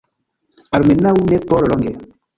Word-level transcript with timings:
Almenaŭ 0.79 1.13
ne 1.29 1.41
por 1.53 1.71
longe. 1.73 1.93